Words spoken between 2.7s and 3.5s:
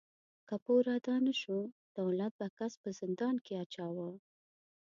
په زندان